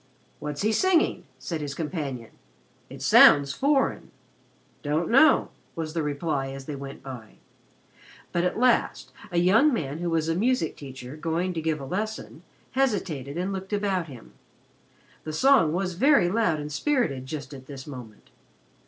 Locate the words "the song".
15.23-15.71